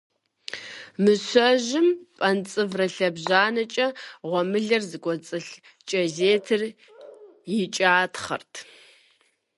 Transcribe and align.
Мыщэжьым 1.03 1.87
пэнцӀыврэ 2.17 2.85
лъэбжьанэкӀэ 2.95 3.87
гъуэмылэр 4.27 4.83
зыкӀуэцӀылъ 4.89 5.49
кӀэзетыр 5.87 6.61
ичатхъэрт. 7.59 8.53